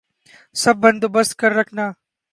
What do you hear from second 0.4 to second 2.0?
سب بندوبست کر رکھنا